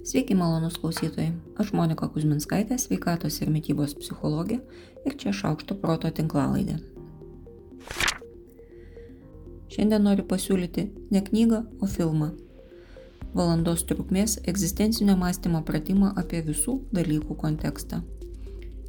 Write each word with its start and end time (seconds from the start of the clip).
Sveiki, 0.00 0.34
malonus 0.34 0.78
klausytojai. 0.80 1.34
Aš 1.60 1.74
Monika 1.76 2.06
Kuzminskaitė, 2.08 2.78
sveikatos 2.80 3.34
ir 3.44 3.50
mytybos 3.52 3.92
psichologė 3.98 4.56
ir 5.04 5.16
čia 5.20 5.32
šaukšto 5.36 5.76
proto 5.82 6.08
tinklalaidė. 6.16 6.78
Šiandien 9.68 10.06
noriu 10.08 10.24
pasiūlyti 10.30 10.86
ne 11.12 11.20
knygą, 11.26 11.60
o 11.84 11.88
filmą. 11.96 12.30
Valandos 13.36 13.84
trukmės 13.90 14.38
egzistencinio 14.48 15.18
mąstymo 15.20 15.60
pratimą 15.68 16.14
apie 16.24 16.40
visų 16.48 16.78
dalykų 16.96 17.36
kontekstą. 17.44 18.00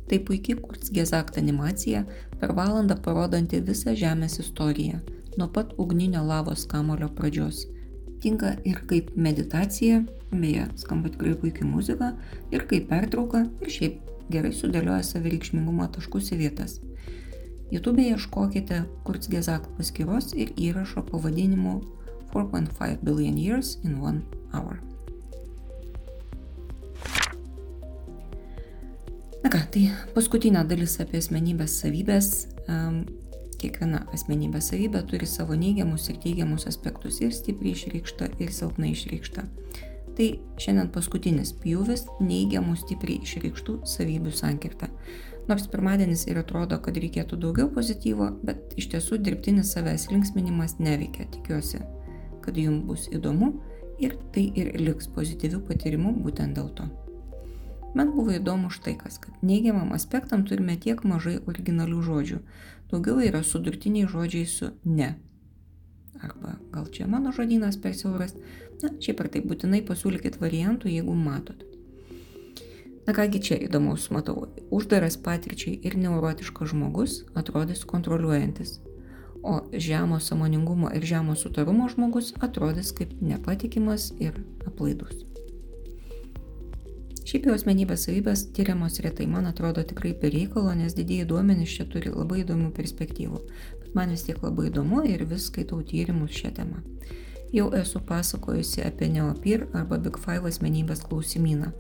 Tai 0.08 0.22
puikiai 0.30 0.64
kursgezakt 0.64 1.36
animacija 1.44 2.06
per 2.40 2.56
valandą 2.56 2.96
parodanti 3.04 3.60
visą 3.60 4.00
Žemės 4.00 4.40
istoriją, 4.46 5.04
nuo 5.36 5.52
pat 5.52 5.76
ugninio 5.76 6.24
lavos 6.24 6.64
kamulio 6.72 7.12
pradžios 7.20 7.66
tinka 8.22 8.56
ir 8.68 8.84
kaip 8.90 9.12
meditacija, 9.16 10.02
beje, 10.32 10.68
skamba 10.80 11.12
tikrai 11.12 11.34
puikiai 11.42 11.68
muzika, 11.68 12.14
ir 12.54 12.66
kaip 12.70 12.88
pertrauka, 12.92 13.46
ir 13.62 13.74
šiaip 13.74 14.00
gerai 14.32 14.54
sudėlioja 14.56 15.04
savireikšmingumo 15.08 15.88
taškus 15.96 16.32
į 16.36 16.42
vietas. 16.46 16.80
YouTube 17.72 18.04
ieškokite 18.04 18.84
Kurzgesagt 19.08 19.72
paskyros 19.78 20.34
ir 20.36 20.52
įrašo 20.60 21.04
pavadinimu 21.08 21.80
4.5 22.34 23.04
billion 23.04 23.38
years 23.38 23.78
in 23.84 24.00
one 24.00 24.22
hour. 24.54 24.80
Na 29.42 29.50
ką, 29.50 29.64
tai 29.74 29.88
paskutinė 30.16 30.66
dalis 30.70 31.00
apie 31.02 31.20
asmenybės 31.24 31.80
savybės. 31.82 32.32
Kiekviena 33.62 34.06
asmenybės 34.16 34.72
savybė 34.72 35.04
turi 35.10 35.28
savo 35.30 35.54
neigiamus 35.58 36.08
ir 36.10 36.18
teigiamus 36.24 36.66
aspektus 36.70 37.20
ir 37.22 37.34
stipriai 37.36 37.76
išreikšta, 37.78 38.32
ir 38.42 38.54
silpnai 38.56 38.94
išreikšta. 38.96 39.44
Tai 40.18 40.28
šiandien 40.60 40.90
paskutinis 40.94 41.54
pjūvis 41.62 42.08
neigiamų 42.20 42.74
stipriai 42.82 43.22
išreikštų 43.22 43.78
savybių 43.88 44.34
sankirta. 44.36 44.90
Nors 45.50 45.68
pirmadienis 45.72 46.26
ir 46.30 46.40
atrodo, 46.42 46.78
kad 46.84 46.98
reikėtų 47.02 47.38
daugiau 47.42 47.70
pozityvo, 47.74 48.28
bet 48.46 48.76
iš 48.82 48.92
tiesų 48.96 49.22
dirbtinis 49.26 49.74
savęs 49.76 50.10
linksminimas 50.12 50.78
neveikia. 50.80 51.30
Tikiuosi, 51.34 51.82
kad 52.42 52.58
jums 52.58 52.86
bus 52.90 53.08
įdomu 53.14 53.54
ir 54.02 54.18
tai 54.34 54.50
ir 54.58 54.74
liks 54.82 55.10
pozityvių 55.16 55.64
patyrimų 55.70 56.18
būtent 56.26 56.58
dėl 56.58 56.74
to. 56.78 56.90
Man 57.94 58.14
buvo 58.16 58.32
įdomu 58.32 58.70
štai 58.72 58.94
kas, 59.00 59.18
kad 59.20 59.42
neigiamam 59.44 59.92
aspektam 59.96 60.46
turime 60.48 60.78
tiek 60.80 61.04
mažai 61.04 61.40
originalių 61.44 62.04
žodžių. 62.08 62.40
Daugiau 62.92 63.20
yra 63.24 63.44
sudurtiniai 63.44 64.08
žodžiai 64.08 64.48
su 64.48 64.72
ne. 64.86 65.16
Arba 66.22 66.56
gal 66.72 66.88
čia 66.94 67.08
mano 67.12 67.34
žodynas 67.36 67.80
per 67.82 67.96
siauras. 67.98 68.36
Na, 68.82 68.94
šiaip 69.04 69.20
ar 69.24 69.30
tai 69.34 69.42
būtinai 69.44 69.82
pasiūlykit 69.86 70.40
variantų, 70.42 70.92
jeigu 70.94 71.16
matot. 71.18 71.66
Na 73.08 73.16
kągi 73.18 73.42
čia 73.42 73.58
įdomaus 73.66 74.08
matau. 74.14 74.46
Uždaras 74.72 75.18
patirčiai 75.26 75.80
ir 75.84 75.98
neurotiškas 75.98 76.72
žmogus 76.72 77.24
atrodys 77.36 77.84
kontroliuojantis. 77.90 78.78
O 79.44 79.58
žemo 79.74 80.20
samoningumo 80.22 80.92
ir 80.96 81.04
žemo 81.04 81.36
sutarumo 81.36 81.90
žmogus 81.90 82.32
atrodys 82.40 82.94
kaip 82.94 83.18
nepatikimas 83.20 84.12
ir 84.22 84.38
aplaidus. 84.70 85.31
Šiaip 87.32 87.46
jau 87.48 87.54
asmenybės 87.56 88.02
savybės 88.04 88.42
tyriamos 88.52 88.98
retai, 89.00 89.24
man 89.24 89.46
atrodo 89.48 89.86
tikrai 89.88 90.10
per 90.20 90.34
reikalo, 90.34 90.74
nes 90.76 90.98
didieji 90.98 91.30
duomenys 91.30 91.78
čia 91.78 91.86
turi 91.88 92.12
labai 92.12 92.42
įdomių 92.42 92.74
perspektyvų. 92.76 93.40
Bet 93.86 93.94
man 93.96 94.12
vis 94.12 94.26
tiek 94.28 94.42
labai 94.44 94.66
įdomu 94.68 95.06
ir 95.08 95.24
vis 95.30 95.46
skaitau 95.48 95.80
tyrimus 95.88 96.36
šią 96.36 96.52
temą. 96.60 96.82
Jau 97.56 97.70
esu 97.80 98.04
pasakojusi 98.12 98.84
apie 98.84 99.08
Neopir 99.16 99.64
arba 99.72 100.02
Big 100.04 100.20
Five 100.20 100.52
asmenybės 100.52 101.06
klausimyną, 101.08 101.72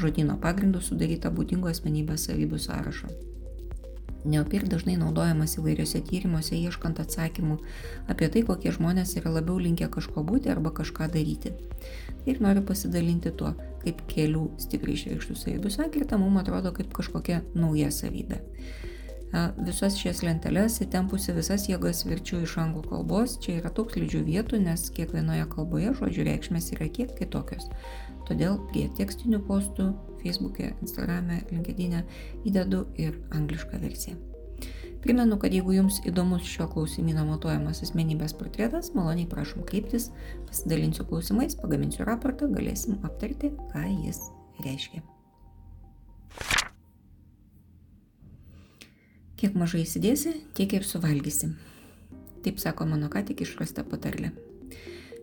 žodino 0.00 0.40
pagrindų 0.40 0.80
sudarytą 0.88 1.36
būdingų 1.36 1.74
asmenybės 1.74 2.24
savybių 2.30 2.64
sąrašą. 2.64 3.12
Neopir 4.24 4.64
dažnai 4.68 4.94
naudojamas 4.96 5.58
įvairiose 5.60 6.00
tyrimuose 6.08 6.56
ieškant 6.56 7.00
atsakymų 7.02 7.58
apie 8.08 8.30
tai, 8.32 8.42
kokie 8.48 8.72
žmonės 8.72 9.12
yra 9.20 9.34
labiau 9.34 9.58
linkę 9.60 9.90
kažko 9.92 10.24
būti 10.24 10.52
arba 10.52 10.72
kažką 10.72 11.10
daryti. 11.12 11.52
Ir 12.24 12.40
noriu 12.40 12.62
pasidalinti 12.64 13.34
tuo, 13.36 13.52
kaip 13.82 14.00
kelių 14.08 14.46
stipriai 14.64 14.96
išreikštų 14.96 15.36
savybių 15.42 15.74
sankirta 15.74 16.16
mums 16.20 16.40
atrodo 16.40 16.72
kaip 16.72 16.94
kažkokia 16.96 17.42
nauja 17.52 17.92
savybė. 17.92 18.40
Visas 19.66 19.96
šias 19.98 20.20
lenteles 20.22 20.76
įtempusi 20.84 21.32
visas 21.34 21.64
jėgas 21.66 22.04
verčiu 22.06 22.44
iš 22.44 22.54
anglų 22.62 22.84
kalbos, 22.86 23.34
čia 23.42 23.56
yra 23.58 23.72
slidžių 23.74 24.20
vietų, 24.28 24.60
nes 24.62 24.86
kiekvienoje 24.94 25.48
kalboje 25.50 25.94
žodžių 25.98 26.26
reikšmės 26.28 26.70
yra 26.76 26.86
kiek 26.86 27.16
kitokios. 27.18 27.66
Todėl 28.28 28.58
prie 28.70 28.86
tekstinių 28.96 29.42
postų 29.48 29.90
Facebook'e, 30.22 30.72
Instagram'e, 30.84 31.42
LinkedIn'e 31.50 32.04
įdedu 32.48 32.86
ir 33.00 33.18
anglišką 33.36 33.80
versiją. 33.82 34.16
Primenu, 35.04 35.36
kad 35.36 35.52
jeigu 35.52 35.74
jums 35.76 35.98
įdomus 36.08 36.46
šio 36.48 36.64
klausimino 36.72 37.26
matuojamas 37.28 37.82
asmenybės 37.84 38.32
portretas, 38.38 38.94
maloniai 38.96 39.28
prašom 39.28 39.66
kreiptis, 39.68 40.06
pasidalinsiu 40.48 41.04
klausimais, 41.10 41.58
pagaminsiu 41.60 42.06
raportą, 42.08 42.48
galėsim 42.48 42.96
aptarti, 43.04 43.50
ką 43.74 43.82
jis 44.06 44.22
reiškia. 44.64 45.02
Kiek 49.36 49.60
mažai 49.60 49.82
įsidėsi, 49.84 50.38
tiek 50.56 50.72
ir 50.72 50.88
suvalgysi. 50.88 51.52
Taip 52.40 52.64
sako 52.64 52.88
mano 52.88 53.12
ką 53.12 53.26
tik 53.28 53.44
išrasta 53.44 53.84
patarlė. 53.84 54.32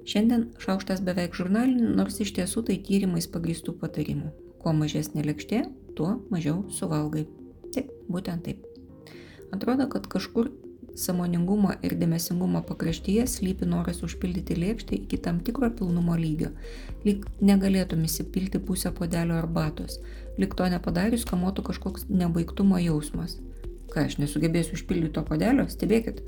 Šiandien 0.07 0.47
šaukštas 0.61 1.03
beveik 1.05 1.35
žurnalinių, 1.37 1.91
nors 1.99 2.17
iš 2.23 2.33
tiesų 2.37 2.65
tai 2.69 2.79
tyrimais 2.81 3.27
pagrįstų 3.29 3.75
patarimų. 3.81 4.31
Kuo 4.61 4.73
mažesnė 4.77 5.25
lėkštė, 5.27 5.61
tuo 5.97 6.15
mažiau 6.33 6.63
suvalgai. 6.73 7.27
Taip, 7.73 7.91
būtent 8.09 8.47
taip. 8.47 8.65
Atrodo, 9.53 9.87
kad 9.91 10.07
kažkur 10.09 10.49
samoningumo 10.97 11.75
ir 11.85 11.95
dėmesingumo 11.99 12.63
pakraštyje 12.67 13.27
slypi 13.29 13.67
noras 13.69 14.01
užpildyti 14.05 14.57
lėkštę 14.57 14.97
iki 14.97 15.19
tam 15.23 15.39
tikro 15.45 15.69
pilnumo 15.77 16.17
lygio. 16.19 16.51
Lyg 17.05 17.27
negalėtum 17.43 18.03
įsipilti 18.07 18.59
pusę 18.63 18.91
podelio 18.95 19.37
arbatos. 19.39 19.99
Lyg 20.41 20.57
to 20.57 20.67
nepadarius 20.71 21.27
kamuotų 21.29 21.67
kažkoks 21.71 22.09
nebaigtumo 22.09 22.81
jausmas. 22.81 23.37
Ką 23.91 24.07
aš 24.07 24.17
nesugebėsiu 24.23 24.77
užpildyti 24.79 25.15
to 25.19 25.23
podelio, 25.27 25.67
stebėkit. 25.71 26.23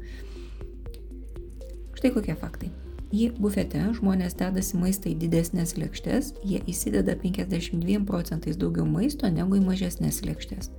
Štai 1.97 2.11
kokie 2.15 2.35
faktai. 2.35 2.73
Į 3.13 3.27
bufete 3.37 3.77
žmonės 3.93 4.33
dedasi 4.39 4.79
maistą 4.81 5.11
į 5.11 5.19
didesnės 5.21 5.75
lėkštės, 5.77 6.31
jie 6.49 6.63
įsideda 6.65 7.13
52 7.21 7.99
procentais 8.09 8.57
daugiau 8.57 8.87
maisto 8.89 9.29
negu 9.29 9.59
į 9.59 9.61
mažesnės 9.67 10.23
lėkštės, 10.25 10.71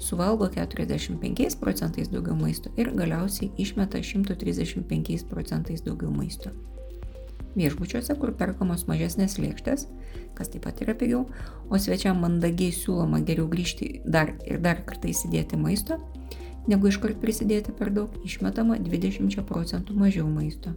suvalgo 0.00 0.48
45 0.54 1.58
procentais 1.60 2.08
daugiau 2.08 2.32
maisto 2.38 2.72
ir 2.80 2.88
galiausiai 2.96 3.50
išmeta 3.60 4.00
135 4.00 5.26
procentais 5.28 5.84
daugiau 5.84 6.08
maisto. 6.14 6.54
Viešbučiuose, 7.60 8.16
kur 8.16 8.32
perkamos 8.40 8.86
mažesnės 8.88 9.36
lėkštės, 9.36 9.84
kas 10.32 10.48
taip 10.48 10.64
pat 10.64 10.80
yra 10.80 10.96
pigiau, 10.96 11.26
o 11.68 11.76
svečiam 11.76 12.24
mandagiai 12.24 12.72
siūloma 12.72 13.20
geriau 13.20 13.50
grįžti 13.52 13.98
dar 14.08 14.32
ir 14.48 14.64
dar 14.64 14.80
kartą 14.88 15.12
įsidėti 15.12 15.60
maisto, 15.60 16.00
negu 16.72 16.88
iškart 16.88 17.20
prisidėti 17.20 17.76
per 17.76 17.92
daug, 17.92 18.16
išmetama 18.24 18.80
20 18.80 19.44
procentų 19.44 20.00
mažiau 20.00 20.24
maisto. 20.32 20.72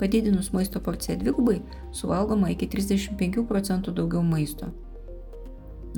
Padidinus 0.00 0.52
maisto 0.56 0.80
porciją 0.80 1.18
dvigubai, 1.20 1.58
suvalgoma 1.92 2.50
iki 2.54 2.68
35 2.72 3.44
procentų 3.48 3.92
daugiau 3.98 4.22
maisto. 4.24 4.70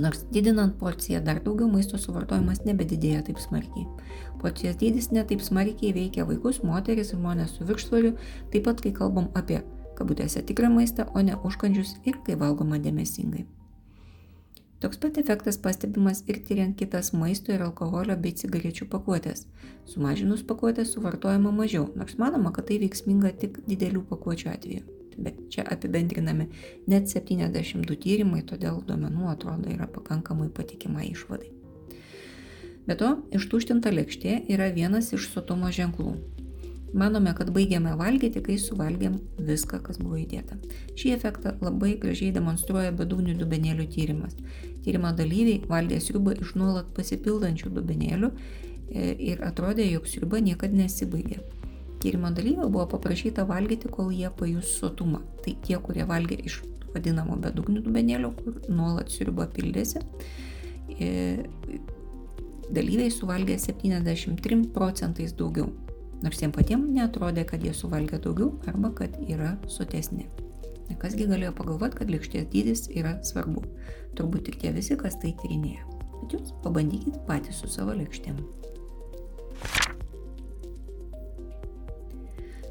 Nors 0.02 0.24
didinant 0.32 0.74
porciją 0.80 1.20
dar 1.24 1.38
daugiau 1.44 1.68
maisto 1.70 2.00
suvartojimas 2.00 2.64
nebedidėja 2.66 3.22
taip 3.28 3.38
smarkiai. 3.38 3.86
Porcijos 4.42 4.78
dydis 4.80 5.10
netaip 5.12 5.44
smarkiai 5.44 5.92
veikia 5.94 6.26
vaikus, 6.26 6.62
moteris 6.66 7.12
ir 7.12 7.20
žmonės 7.20 7.58
su 7.58 7.68
viršsvoriu, 7.68 8.16
taip 8.50 8.66
pat 8.66 8.82
kai 8.82 8.94
kalbam 8.96 9.28
apie 9.38 9.62
kabutėse 9.98 10.42
tikrą 10.48 10.72
maistą, 10.72 11.06
o 11.14 11.22
ne 11.22 11.36
užkandžius 11.44 11.98
ir 12.08 12.18
kai 12.26 12.38
valgoma 12.40 12.80
dėmesingai. 12.82 13.46
Toks 14.82 14.98
pat 14.98 15.18
efektas 15.20 15.60
pastebimas 15.62 16.24
ir 16.26 16.40
tyriant 16.42 16.72
kitas 16.78 17.12
maisto 17.14 17.52
ir 17.54 17.62
alkoholio 17.62 18.16
bei 18.18 18.32
cigarečių 18.34 18.88
pakuotės. 18.90 19.44
Sumažinus 19.86 20.42
pakuotės 20.48 20.90
suvartojama 20.96 21.52
mažiau, 21.54 21.84
nors 21.94 22.16
manoma, 22.18 22.50
kad 22.56 22.66
tai 22.66 22.80
veiksminga 22.82 23.30
tik 23.38 23.60
didelių 23.68 24.02
pakuočių 24.10 24.50
atveju. 24.50 24.82
Bet 25.22 25.38
čia 25.54 25.62
apibendrinami 25.70 26.48
net 26.90 27.06
72 27.14 27.94
tyrimai, 28.02 28.42
todėl 28.42 28.82
duomenų 28.88 29.30
atrodo 29.36 29.70
yra 29.70 29.86
pakankamai 29.86 30.50
patikima 30.50 31.06
išvadai. 31.06 31.52
Be 32.88 32.98
to, 32.98 33.14
ištuštinta 33.38 33.94
lėkštė 33.94 34.40
yra 34.50 34.72
vienas 34.74 35.14
iš 35.14 35.30
sotumo 35.30 35.70
ženklų. 35.70 36.16
Manome, 36.92 37.32
kad 37.34 37.48
baigiame 37.54 37.94
valgyti, 37.96 38.42
kai 38.44 38.58
suvalgėm 38.60 39.14
viską, 39.40 39.78
kas 39.86 39.96
buvo 40.02 40.18
įdėta. 40.20 40.58
Šį 40.98 41.14
efektą 41.14 41.54
labai 41.64 41.94
gražiai 42.00 42.34
demonstruoja 42.34 42.92
bedūnių 42.98 43.38
dubenėlių 43.40 43.86
tyrimas. 43.94 44.36
Tyrimo 44.84 45.14
dalyviai 45.16 45.62
valgė 45.70 46.02
sriubą 46.04 46.34
iš 46.36 46.52
nuolat 46.60 46.90
pasipildančių 46.96 47.72
dubenėlių 47.78 48.28
e, 48.28 49.06
ir 49.32 49.40
atrodė, 49.46 49.86
jog 49.88 50.10
sriuba 50.10 50.42
niekada 50.44 50.76
nesibaigė. 50.82 51.40
Tyrimo 52.02 52.28
dalyvių 52.36 52.68
buvo 52.68 52.84
paprašyta 52.92 53.46
valgyti, 53.48 53.88
kol 53.88 54.10
jie 54.12 54.28
pajus 54.36 54.74
sotumą. 54.82 55.22
Tai 55.46 55.54
tie, 55.64 55.78
kurie 55.80 56.04
valgė 56.04 56.42
iš 56.44 56.60
vadinamo 56.92 57.38
bedugnių 57.40 57.86
dubenėlio, 57.86 58.34
kur 58.36 58.58
nuolat 58.68 59.08
sriuba 59.14 59.46
pildėsi, 59.54 60.02
e, 60.98 61.08
dalyviai 62.68 63.08
suvalgė 63.14 63.56
73 63.62 64.66
procentais 64.76 65.32
daugiau. 65.38 65.72
Nors 66.22 66.38
jiems 66.38 66.54
patiems 66.54 66.90
netrodė, 66.94 67.44
kad 67.48 67.64
jie 67.66 67.74
suvalgė 67.74 68.20
daugiau 68.22 68.52
arba 68.70 68.92
kad 69.02 69.18
yra 69.26 69.56
sotesni. 69.70 70.28
Kasgi 71.02 71.26
galėjo 71.26 71.50
pagalvoti, 71.56 71.98
kad 71.98 72.10
lėkštės 72.12 72.48
dydis 72.52 72.84
yra 72.94 73.16
svarbu. 73.26 73.64
Turbūt 74.18 74.46
tik 74.46 74.60
tie 74.62 74.70
visi, 74.76 74.94
kas 74.98 75.16
tai 75.22 75.32
tyrinėja. 75.40 75.86
Bet 76.20 76.36
jūs 76.36 76.52
pabandykit 76.62 77.16
patys 77.26 77.62
su 77.62 77.70
savo 77.72 77.96
lėkštėm. 77.98 78.38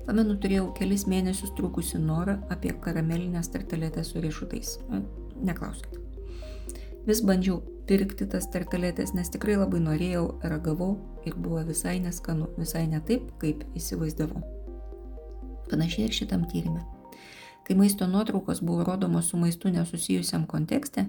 Pamenu, 0.06 0.36
turėjau 0.44 0.70
kelis 0.78 1.06
mėnesius 1.08 1.54
trukusi 1.58 2.00
norą 2.02 2.40
apie 2.54 2.74
karamelinės 2.84 3.52
tartaletės 3.54 4.14
su 4.14 4.24
riešutais. 4.24 4.78
Neklauskit. 5.42 6.01
Vis 7.08 7.22
bandžiau 7.26 7.60
pirkti 7.90 8.28
tas 8.30 8.48
tartaletės, 8.54 9.14
nes 9.18 9.30
tikrai 9.34 9.58
labai 9.58 9.82
norėjau, 9.84 10.26
ragavau 10.44 10.94
ir 11.26 11.36
buvo 11.36 11.64
visai 11.68 11.98
neskanu, 12.04 12.50
visai 12.58 12.86
ne 12.88 13.02
taip, 13.08 13.32
kaip 13.42 13.64
įsivaizdavau. 13.78 14.42
Panašiai 15.72 16.10
ir 16.10 16.16
šitam 16.16 16.46
tyrimė. 16.52 16.84
Kai 17.68 17.78
maisto 17.80 18.08
nuotraukos 18.10 18.62
buvo 18.66 18.86
rodomos 18.86 19.30
su 19.32 19.40
maistu 19.40 19.72
nesusijusiam 19.72 20.48
kontekste 20.50 21.08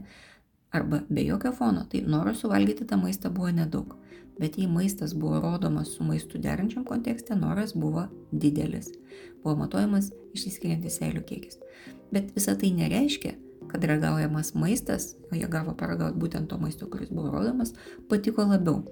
arba 0.72 1.02
be 1.08 1.24
jokio 1.26 1.52
fono, 1.52 1.84
tai 1.90 2.04
noro 2.06 2.34
suvalgyti 2.36 2.86
tą 2.88 2.96
maistą 3.00 3.32
buvo 3.32 3.50
nedaug 3.52 3.96
bet 4.38 4.58
jei 4.58 4.66
maistas 4.66 5.14
buvo 5.14 5.40
rodomas 5.40 5.88
su 5.88 6.04
maistu 6.04 6.38
derančiam 6.38 6.84
kontekste, 6.84 7.36
noras 7.36 7.74
buvo 7.74 8.06
didelis. 8.32 8.88
Buvo 9.42 9.56
matuojamas 9.64 10.10
išsiskiriantis 10.34 10.98
seilių 11.00 11.24
kiekis. 11.28 11.58
Bet 12.12 12.32
visa 12.36 12.54
tai 12.58 12.72
nereiškia, 12.76 13.34
kad 13.72 13.84
ragaujamas 13.88 14.52
maistas, 14.54 15.14
o 15.30 15.36
jie 15.36 15.48
gavo 15.48 15.72
paragauti 15.78 16.20
būtent 16.20 16.50
to 16.52 16.58
maisto, 16.60 16.88
kuris 16.92 17.08
buvo 17.08 17.32
rodomas, 17.32 17.72
patiko 18.10 18.44
labiau. 18.44 18.82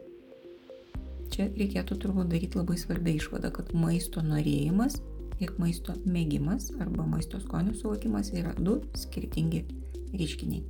Čia 1.30 1.50
reikėtų 1.54 1.98
turbūt 2.02 2.30
daryti 2.32 2.58
labai 2.58 2.78
svarbią 2.80 3.18
išvadą, 3.20 3.52
kad 3.54 3.74
maisto 3.76 4.24
norėjimas 4.24 4.98
ir 5.40 5.52
maisto 5.60 5.94
mėgimas 6.04 6.70
arba 6.80 7.04
maisto 7.06 7.40
skonio 7.44 7.76
suvokimas 7.76 8.32
yra 8.36 8.54
du 8.58 8.80
skirtingi 8.98 9.62
reiškiniai. 10.16 10.64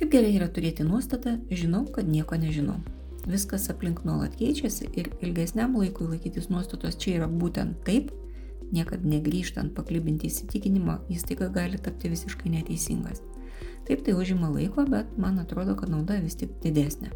Kaip 0.00 0.10
gerai 0.10 0.32
yra 0.34 0.48
turėti 0.50 0.82
nuostatą, 0.88 1.36
žinau, 1.52 1.84
kad 1.94 2.08
nieko 2.10 2.34
nežinau. 2.40 2.80
Viskas 3.22 3.68
aplink 3.70 4.00
nuolat 4.02 4.34
keičiasi 4.40 4.88
ir 4.98 5.12
ilgesniam 5.22 5.76
laikui 5.78 6.08
laikytis 6.10 6.48
nuostatos 6.50 6.98
čia 6.98 7.20
yra 7.20 7.28
būtent 7.30 7.84
taip, 7.86 8.10
niekad 8.72 9.04
negrįžtant 9.06 9.74
paklibinti 9.76 10.30
įsitikinimo, 10.30 10.98
tik 11.28 11.44
gali 11.54 11.78
tapti 11.78 12.10
visiškai 12.12 12.50
neteisingas. 12.52 13.22
Taip 13.86 14.04
tai 14.06 14.14
užima 14.14 14.48
laiko, 14.48 14.84
bet 14.88 15.18
man 15.18 15.38
atrodo, 15.42 15.74
kad 15.76 15.90
nauda 15.90 16.20
vis 16.22 16.38
tik 16.38 16.54
didesnė. 16.62 17.10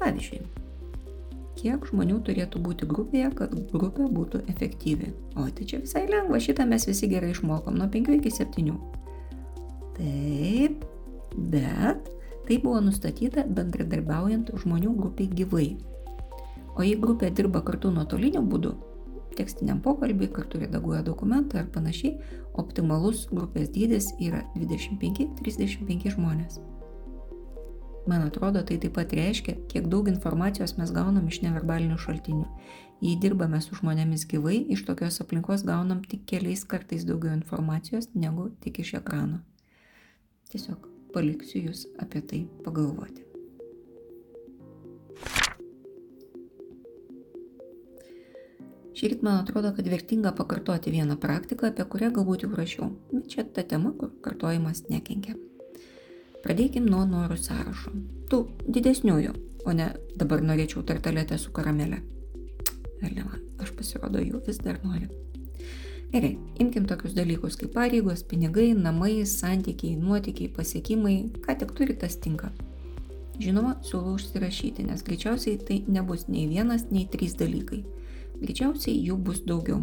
Pavyzdžiui, 0.00 0.40
kiek 1.60 1.84
žmonių 1.90 2.18
turėtų 2.26 2.62
būti 2.64 2.88
grupėje, 2.88 3.28
kad 3.38 3.52
grupė 3.72 4.08
būtų 4.10 4.42
efektyvi. 4.50 5.12
O 5.36 5.46
tai 5.46 5.68
čia 5.68 5.82
visai 5.84 6.06
lengva, 6.08 6.40
šitą 6.42 6.66
mes 6.68 6.88
visi 6.88 7.10
gerai 7.10 7.30
išmokom 7.34 7.76
nuo 7.78 7.88
5 7.92 8.16
iki 8.16 8.32
7. 8.32 8.72
Taip, 9.98 10.84
bet 11.36 12.08
tai 12.48 12.58
buvo 12.58 12.80
nustatyta 12.82 13.44
bendradarbiaujant 13.46 14.54
žmonių 14.64 14.96
grupiai 14.98 15.28
gyvai. 15.30 15.68
O 16.72 16.82
jei 16.82 16.96
grupė 16.96 17.28
dirba 17.36 17.60
kartu 17.60 17.92
nuotoliniu 17.92 18.40
būdu, 18.48 18.72
tekstiniam 19.38 19.80
pokalbiui, 19.84 20.30
kartu 20.32 20.60
redaguoja 20.62 21.02
dokumentą 21.06 21.62
ar 21.62 21.70
panašiai, 21.74 22.18
optimalus 22.58 23.26
grupės 23.32 23.72
dydis 23.74 24.12
yra 24.20 24.44
25-35 24.56 26.14
žmonės. 26.16 26.60
Man 28.06 28.24
atrodo, 28.26 28.64
tai 28.66 28.80
taip 28.82 28.96
pat 28.96 29.12
reiškia, 29.14 29.54
kiek 29.70 29.86
daug 29.90 30.08
informacijos 30.10 30.74
mes 30.78 30.90
gaunam 30.94 31.28
iš 31.30 31.38
neverbalinių 31.44 31.98
šaltinių. 32.02 32.48
Jei 33.02 33.18
dirbame 33.18 33.60
su 33.62 33.78
žmonėmis 33.78 34.26
gyvai, 34.30 34.58
iš 34.74 34.84
tokios 34.86 35.20
aplinkos 35.22 35.62
gaunam 35.66 36.02
tik 36.06 36.26
keliais 36.30 36.66
kartais 36.66 37.06
daugiau 37.06 37.34
informacijos 37.38 38.10
negu 38.14 38.50
tik 38.62 38.82
iš 38.82 38.96
ekrano. 39.00 39.42
Tiesiog 40.50 40.88
paliksiu 41.14 41.68
jūs 41.68 41.86
apie 42.02 42.22
tai 42.26 42.44
pagalvoti. 42.66 43.31
Šįryt 48.92 49.22
man 49.24 49.40
atrodo, 49.40 49.70
kad 49.76 49.86
vertinga 49.88 50.34
pakartoti 50.36 50.92
vieną 50.92 51.16
praktiką, 51.20 51.70
apie 51.72 51.86
kurią 51.88 52.10
galbūt 52.18 52.44
jau 52.44 52.50
rašiau, 52.52 52.90
bet 53.12 53.30
čia 53.32 53.44
ta 53.44 53.64
tema, 53.64 53.94
kur 53.96 54.12
kartojimas 54.24 54.84
nekenkia. 54.92 55.38
Pradėkim 56.44 56.88
nuo 56.90 57.06
norų 57.08 57.38
sąrašo. 57.40 57.92
Tų 58.28 58.42
didesniųjų, 58.68 59.32
o 59.64 59.74
ne 59.78 59.92
dabar 60.18 60.42
norėčiau 60.44 60.82
tartaletę 60.84 61.38
su 61.38 61.54
karamelė. 61.56 62.02
Vėl 63.02 63.24
man, 63.24 63.40
aš 63.62 63.72
pasirodo 63.78 64.20
jų 64.20 64.42
vis 64.46 64.60
dar 64.62 64.82
noriu. 64.84 65.08
Gerai, 66.12 66.34
imkim 66.60 66.84
tokius 66.84 67.14
dalykus 67.16 67.56
kaip 67.56 67.72
pareigos, 67.72 68.20
pinigai, 68.28 68.74
namai, 68.76 69.22
santykiai, 69.24 69.96
nuotykiai, 69.96 70.52
pasiekimai, 70.52 71.16
ką 71.46 71.56
tik 71.62 71.72
turi 71.78 71.96
tas 71.96 72.18
tinka. 72.20 72.52
Žinoma, 73.40 73.78
siūlau 73.86 74.18
užsirašyti, 74.18 74.84
nes 74.90 75.00
greičiausiai 75.06 75.56
tai 75.64 75.80
nebus 75.88 76.26
nei 76.28 76.44
vienas, 76.50 76.84
nei 76.92 77.06
trys 77.08 77.38
dalykai. 77.40 77.80
Greičiausiai 78.42 78.98
jų 79.06 79.18
bus 79.22 79.44
daugiau. 79.46 79.82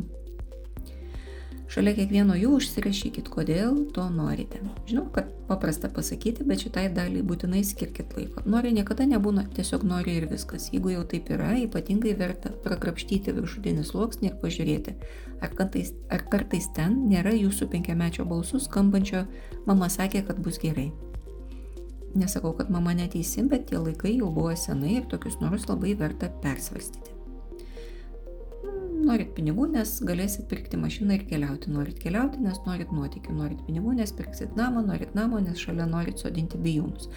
Šalia 1.69 1.91
kiekvieno 1.93 2.33
jų 2.33 2.55
užsirašykit, 2.57 3.27
kodėl 3.29 3.75
to 3.93 4.01
norite. 4.09 4.57
Žinau, 4.89 5.03
kad 5.13 5.27
paprasta 5.45 5.85
pasakyti, 5.93 6.41
bet 6.49 6.63
šitai 6.65 6.87
daliai 6.95 7.21
būtinai 7.21 7.61
skirkit 7.61 8.15
laiko. 8.17 8.41
Nori 8.49 8.71
niekada 8.73 9.05
nebūna, 9.05 9.43
tiesiog 9.53 9.85
nori 9.85 10.15
ir 10.17 10.25
viskas. 10.31 10.71
Jeigu 10.73 10.95
jau 10.95 11.03
taip 11.11 11.29
yra, 11.29 11.51
ypatingai 11.61 12.15
verta 12.17 12.49
prakrapštyti 12.63 13.35
viršutinį 13.37 13.85
sluoksnį 13.85 14.31
ir 14.31 14.39
pažiūrėti, 14.41 14.95
ar 15.45 15.53
kartais, 15.59 15.93
ar 16.09 16.25
kartais 16.33 16.71
ten 16.73 17.03
nėra 17.11 17.35
jūsų 17.37 17.69
penkiamečio 17.75 18.25
balsų 18.25 18.63
skambančio, 18.65 19.27
mama 19.69 19.91
sakė, 19.93 20.25
kad 20.25 20.41
bus 20.41 20.57
gerai. 20.65 20.89
Nesakau, 22.17 22.55
kad 22.57 22.73
mama 22.73 22.97
neteisi, 22.97 23.45
bet 23.45 23.69
tie 23.69 23.77
laikai 23.77 24.15
jau 24.17 24.33
buvo 24.33 24.57
senai 24.57 24.97
ir 24.97 25.07
tokius 25.13 25.37
norus 25.37 25.69
labai 25.69 25.93
verta 26.01 26.33
persvarstyti. 26.41 27.18
Norit 28.99 29.29
pinigų, 29.35 29.69
nes 29.71 29.91
galėsit 30.03 30.49
pirkti 30.51 30.77
mašiną 30.79 31.15
ir 31.15 31.23
keliauti. 31.29 31.71
Norit 31.71 31.99
keliauti, 32.01 32.41
nes 32.43 32.57
norit 32.65 32.91
nuotikių. 32.91 33.35
Norit 33.37 33.61
pinigų, 33.67 33.93
nes 33.95 34.11
pirksit 34.15 34.57
namą. 34.59 34.83
Norit 34.85 35.13
namą, 35.15 35.39
nes 35.45 35.61
šalia 35.61 35.85
norit 35.87 36.19
sodinti 36.19 36.59
bijūnus. 36.59 37.07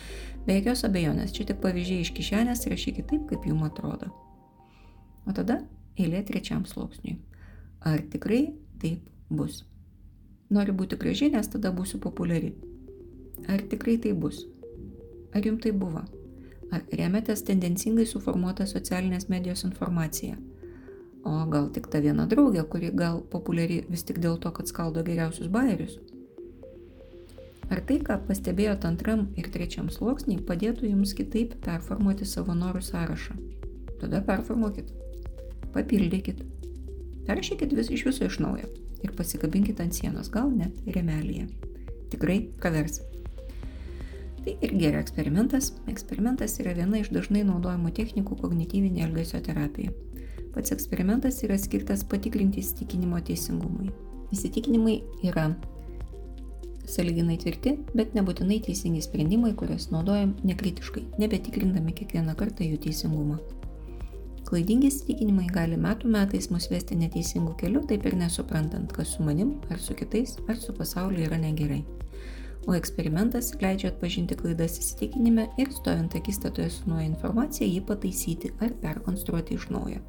Be 0.47 0.59
jokios 0.59 0.85
abejonės, 0.87 1.35
čia 1.35 1.49
tik 1.49 1.59
pavyzdžiai 1.65 2.05
iš 2.05 2.13
kišenės, 2.15 2.65
rašykit 2.71 3.09
taip, 3.11 3.27
kaip 3.31 3.49
jums 3.49 3.67
atrodo. 3.67 4.13
O 5.27 5.35
tada 5.35 5.59
eilė 5.99 6.23
trečiam 6.29 6.63
sluoksniui. 6.69 7.19
Ar 7.87 8.03
tikrai 8.15 8.45
taip 8.83 9.03
bus? 9.31 9.65
Noriu 10.53 10.77
būti 10.79 10.99
graži, 11.01 11.33
nes 11.35 11.51
tada 11.51 11.75
būsiu 11.75 11.99
populiari. 12.03 12.55
Ar 13.51 13.63
tikrai 13.75 13.99
tai 13.99 14.15
bus? 14.15 14.45
Ar 15.35 15.43
jums 15.43 15.65
tai 15.65 15.75
buvo? 15.75 16.05
Ar 16.73 16.87
remiatės 16.95 17.43
tendencingai 17.49 18.07
suformuotą 18.07 18.69
socialinės 18.71 19.29
medijos 19.33 19.67
informaciją? 19.67 20.39
O 21.23 21.35
gal 21.51 21.69
tik 21.75 21.87
ta 21.91 22.01
viena 22.03 22.27
draugė, 22.27 22.65
kuri 22.67 22.91
gal 22.99 23.21
populiari 23.31 23.83
vis 23.89 24.03
tik 24.09 24.19
dėl 24.23 24.41
to, 24.43 24.51
kad 24.51 24.71
skaldo 24.71 25.05
geriausius 25.07 25.51
bairius? 25.53 26.01
Ar 27.73 27.81
tai, 27.89 28.01
ką 28.05 28.19
pastebėjot 28.27 28.85
antram 28.85 29.29
ir 29.39 29.49
trečiam 29.55 29.87
sluoksniai, 29.89 30.43
padėtų 30.49 30.91
jums 30.91 31.15
kitaip 31.17 31.55
performuoti 31.65 32.27
savo 32.29 32.57
norų 32.59 32.83
sąrašą? 32.85 33.39
Tada 34.03 34.21
performuokit. 34.27 34.91
Papildykit. 35.73 36.43
Peršykit 37.29 37.73
vis 37.79 37.89
iš 37.95 38.05
viso 38.11 38.27
iš 38.27 38.41
naujo 38.43 38.69
ir 39.03 39.15
pasikabinkit 39.19 39.81
ant 39.83 39.95
sienos, 39.95 40.31
gal 40.31 40.51
net 40.51 40.75
remelyje. 40.87 41.49
Tikrai 42.13 42.39
pravers. 42.61 43.01
Tai 44.43 44.55
irgi 44.59 44.89
yra 44.91 45.01
eksperimentas. 45.03 45.73
Eksperimentas 45.91 46.59
yra 46.63 46.75
viena 46.77 46.99
iš 46.99 47.13
dažnai 47.15 47.45
naudojamų 47.47 47.93
technikų 47.95 48.39
kognityvinė 48.43 49.07
elgesio 49.07 49.41
terapija. 49.43 49.95
Pats 50.53 50.75
eksperimentas 50.75 51.41
yra 51.47 51.57
skirtas 51.61 52.03
patikrinti 52.05 52.61
įsitikinimo 52.61 53.21
teisingumui. 53.25 53.89
Įsitikinimai 54.33 54.99
yra 55.25 55.47
saliginai 56.89 57.39
tvirti, 57.41 57.77
bet 57.97 58.13
nebūtinai 58.17 58.59
teisingi 58.67 59.03
sprendimai, 59.05 59.55
kuriuos 59.57 59.89
naudojam 59.95 60.35
nekritiškai, 60.45 61.07
nebetikrindami 61.23 61.95
kiekvieną 61.97 62.37
kartą 62.39 62.67
jų 62.67 62.81
teisingumą. 62.85 63.39
Klaidingi 64.49 64.91
įsitikinimai 64.91 65.47
gali 65.49 65.79
metų 65.81 66.11
metais 66.13 66.51
mus 66.53 66.67
vesti 66.69 66.99
neteisingų 67.01 67.55
kelių, 67.63 67.87
taip 67.89 68.05
ir 68.11 68.19
nesuprantant, 68.21 68.93
kas 68.93 69.15
su 69.17 69.25
manim, 69.25 69.55
ar 69.73 69.81
su 69.81 69.97
kitais, 69.97 70.37
ar 70.51 70.59
su 70.61 70.75
pasauliu 70.77 71.25
yra 71.25 71.39
negerai. 71.41 71.81
O 72.67 72.75
eksperimentas 72.75 73.53
leidžia 73.61 73.91
atpažinti 73.91 74.37
klaidas 74.39 74.79
įsitikinime 74.79 75.49
ir 75.59 75.73
stovint 75.75 76.15
akistatoje 76.19 76.71
su 76.71 76.91
nauja 76.91 77.09
informacija 77.09 77.67
jį 77.67 77.83
pataisyti 77.89 78.53
ar 78.63 78.75
perkonstruoti 78.83 79.59
iš 79.59 79.69
naujo. 79.75 80.03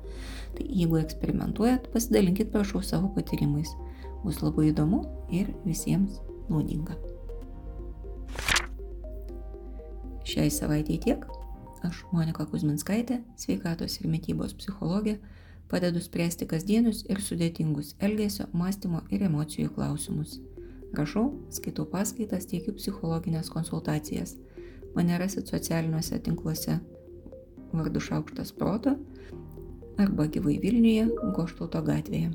Tai 0.54 0.68
jeigu 0.70 1.00
eksperimentuojat, 1.02 1.90
pasidalinkit 1.94 2.52
prašau 2.54 2.84
savo 2.86 3.10
patyrimais. 3.16 3.74
Bus 4.24 4.40
labai 4.44 4.70
įdomu 4.70 5.02
ir 5.34 5.50
visiems 5.66 6.22
naudinga. 6.50 6.96
Šiai 10.24 10.52
savaitėjai 10.54 11.02
tiek. 11.04 11.26
Aš 11.84 12.06
Monika 12.16 12.46
Kuzminskaitė, 12.48 13.20
sveikatos 13.36 13.98
ir 14.00 14.08
mytybos 14.08 14.54
psichologė, 14.56 15.18
padedu 15.68 16.00
spręsti 16.00 16.48
kasdienius 16.48 17.04
ir 17.12 17.20
sudėtingus 17.20 17.98
elgesio, 18.00 18.48
mąstymo 18.56 19.04
ir 19.12 19.28
emocijų 19.28 19.74
klausimus. 19.76 20.38
Rašau, 20.94 21.32
skaitau 21.50 21.88
paskaitas, 21.90 22.46
teikiu 22.50 22.76
psichologinės 22.78 23.50
konsultacijas. 23.50 24.36
Mane 24.94 25.18
rasit 25.18 25.50
socialiniuose 25.50 26.20
tinkluose 26.22 26.78
vardu 27.74 28.00
Šaukštas 28.00 28.54
Proto 28.54 28.94
arba 29.98 30.28
gyvai 30.30 30.60
Vilniuje, 30.62 31.08
Goštauto 31.34 31.82
gatvėje. 31.86 32.34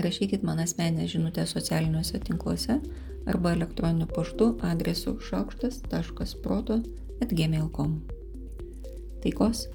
Rašykit 0.00 0.46
man 0.48 0.62
asmenę 0.64 1.08
žinutę 1.08 1.44
socialiniuose 1.46 2.22
tinkluose 2.24 2.78
arba 3.26 3.52
elektroniniu 3.52 4.08
paštu 4.14 4.54
adresu 4.70 5.18
šaukštas.proto 5.28 6.80
atgmail.com. 7.20 8.00
Taikos 9.20 9.66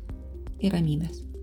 ir 0.65 0.73
ramybės. 0.73 1.34